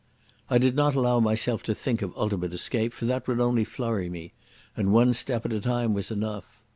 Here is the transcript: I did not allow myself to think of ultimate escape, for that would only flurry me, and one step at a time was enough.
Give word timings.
I 0.49 0.57
did 0.57 0.75
not 0.75 0.95
allow 0.95 1.19
myself 1.19 1.61
to 1.61 1.75
think 1.75 2.01
of 2.01 2.11
ultimate 2.17 2.55
escape, 2.55 2.91
for 2.91 3.05
that 3.05 3.27
would 3.27 3.39
only 3.39 3.63
flurry 3.63 4.09
me, 4.09 4.33
and 4.75 4.91
one 4.91 5.13
step 5.13 5.45
at 5.45 5.53
a 5.53 5.61
time 5.61 5.93
was 5.93 6.09
enough. 6.09 6.59